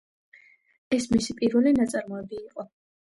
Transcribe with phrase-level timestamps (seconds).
[0.97, 2.67] ეს მისი პირველი ნაწარმოები იყო.